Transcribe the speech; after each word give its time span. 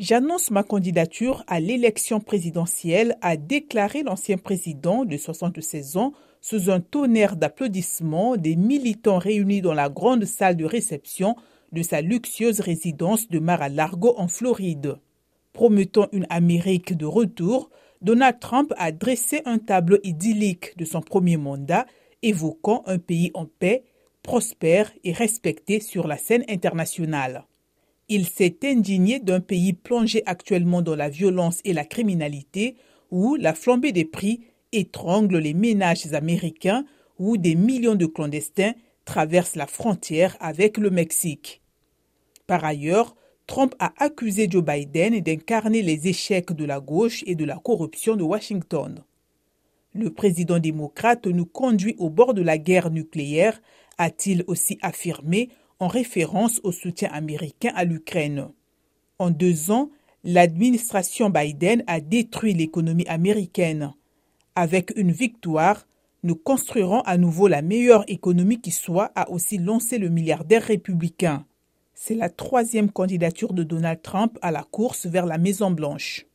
J'annonce 0.00 0.50
ma 0.50 0.62
candidature 0.62 1.44
à 1.46 1.60
l'élection 1.60 2.20
présidentielle, 2.20 3.18
a 3.20 3.36
déclaré 3.36 4.02
l'ancien 4.02 4.38
président 4.38 5.04
de 5.04 5.18
76 5.18 5.98
ans 5.98 6.14
sous 6.40 6.70
un 6.70 6.80
tonnerre 6.80 7.36
d'applaudissements 7.36 8.38
des 8.38 8.56
militants 8.56 9.18
réunis 9.18 9.60
dans 9.60 9.74
la 9.74 9.90
grande 9.90 10.24
salle 10.24 10.56
de 10.56 10.64
réception 10.64 11.36
de 11.72 11.82
sa 11.82 12.00
luxueuse 12.00 12.60
résidence 12.60 13.28
de 13.28 13.40
Mar-a-Largo 13.40 14.14
en 14.16 14.26
Floride. 14.26 14.96
Promettant 15.52 16.08
une 16.12 16.26
Amérique 16.30 16.96
de 16.96 17.04
retour, 17.04 17.68
Donald 18.00 18.40
Trump 18.40 18.72
a 18.78 18.92
dressé 18.92 19.42
un 19.44 19.58
tableau 19.58 19.98
idyllique 20.02 20.78
de 20.78 20.86
son 20.86 21.02
premier 21.02 21.36
mandat, 21.36 21.84
évoquant 22.22 22.84
un 22.86 22.96
pays 22.96 23.32
en 23.34 23.44
paix, 23.44 23.84
prospère 24.22 24.90
et 25.04 25.12
respecté 25.12 25.78
sur 25.78 26.08
la 26.08 26.16
scène 26.16 26.44
internationale. 26.48 27.44
Il 28.12 28.26
s'est 28.26 28.58
indigné 28.64 29.20
d'un 29.20 29.38
pays 29.38 29.72
plongé 29.72 30.24
actuellement 30.26 30.82
dans 30.82 30.96
la 30.96 31.08
violence 31.08 31.60
et 31.64 31.72
la 31.72 31.84
criminalité, 31.84 32.74
où 33.12 33.36
la 33.36 33.54
flambée 33.54 33.92
des 33.92 34.04
prix 34.04 34.40
étrangle 34.72 35.38
les 35.38 35.54
ménages 35.54 36.12
américains, 36.12 36.84
où 37.20 37.36
des 37.36 37.54
millions 37.54 37.94
de 37.94 38.06
clandestins 38.06 38.74
traversent 39.04 39.54
la 39.54 39.68
frontière 39.68 40.36
avec 40.40 40.76
le 40.76 40.90
Mexique. 40.90 41.62
Par 42.48 42.64
ailleurs, 42.64 43.14
Trump 43.46 43.76
a 43.78 43.92
accusé 43.96 44.48
Joe 44.50 44.64
Biden 44.64 45.20
d'incarner 45.20 45.82
les 45.82 46.08
échecs 46.08 46.52
de 46.52 46.64
la 46.64 46.80
gauche 46.80 47.22
et 47.26 47.36
de 47.36 47.44
la 47.44 47.58
corruption 47.58 48.16
de 48.16 48.24
Washington. 48.24 49.04
Le 49.94 50.10
président 50.10 50.58
démocrate 50.58 51.26
nous 51.26 51.46
conduit 51.46 51.94
au 51.98 52.10
bord 52.10 52.34
de 52.34 52.42
la 52.42 52.58
guerre 52.58 52.90
nucléaire, 52.90 53.60
a-t-il 53.98 54.42
aussi 54.48 54.78
affirmé 54.82 55.48
en 55.80 55.88
référence 55.88 56.60
au 56.62 56.72
soutien 56.72 57.10
américain 57.12 57.72
à 57.74 57.84
l'Ukraine. 57.84 58.48
En 59.18 59.30
deux 59.30 59.70
ans, 59.70 59.90
l'administration 60.24 61.30
Biden 61.30 61.82
a 61.86 62.00
détruit 62.00 62.54
l'économie 62.54 63.06
américaine. 63.08 63.92
Avec 64.54 64.92
une 64.96 65.10
victoire, 65.10 65.86
nous 66.22 66.36
construirons 66.36 67.00
à 67.00 67.16
nouveau 67.16 67.48
la 67.48 67.62
meilleure 67.62 68.04
économie 68.08 68.60
qui 68.60 68.70
soit, 68.70 69.10
a 69.14 69.30
aussi 69.30 69.56
lancé 69.56 69.96
le 69.96 70.10
milliardaire 70.10 70.62
républicain. 70.62 71.46
C'est 71.94 72.14
la 72.14 72.28
troisième 72.28 72.90
candidature 72.90 73.54
de 73.54 73.62
Donald 73.62 74.02
Trump 74.02 74.38
à 74.42 74.50
la 74.50 74.62
course 74.62 75.06
vers 75.06 75.26
la 75.26 75.38
Maison-Blanche. 75.38 76.26